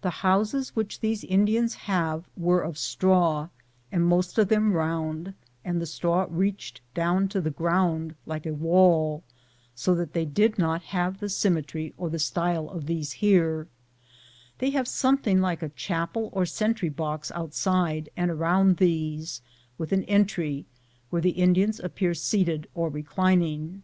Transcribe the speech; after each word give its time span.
The 0.00 0.08
houses 0.24 0.74
which 0.74 1.00
these 1.00 1.22
Indians 1.22 1.74
have 1.74 2.24
were 2.34 2.62
of 2.62 2.78
straw, 2.78 3.50
and 3.92 4.06
most 4.06 4.38
of 4.38 4.48
them 4.48 4.72
round, 4.72 5.34
and 5.62 5.82
the 5.82 5.84
straw 5.84 6.26
reached 6.30 6.80
down 6.94 7.28
to 7.28 7.42
the 7.42 7.50
ground 7.50 8.14
like 8.24 8.46
a 8.46 8.54
wall, 8.54 9.22
so 9.74 9.94
that 9.96 10.14
they 10.14 10.24
did 10.24 10.58
not 10.58 10.80
have 10.84 11.20
the 11.20 11.28
sym 11.28 11.56
metry 11.56 11.92
or 11.98 12.08
the 12.08 12.18
style 12.18 12.70
of 12.70 12.86
these 12.86 13.12
here; 13.12 13.68
they 14.60 14.70
have 14.70 14.88
something 14.88 15.42
like 15.42 15.62
a 15.62 15.68
chapel 15.68 16.30
or 16.32 16.46
sentry 16.46 16.88
box 16.88 17.30
out 17.32 17.52
side 17.52 18.08
and 18.16 18.30
around 18.30 18.78
these, 18.78 19.42
with 19.76 19.92
an 19.92 20.04
entry, 20.04 20.64
where 21.10 21.20
the 21.20 21.32
Indians 21.36 21.78
appear 21.80 22.14
seated 22.14 22.66
or 22.74 22.88
reclining. 22.88 23.82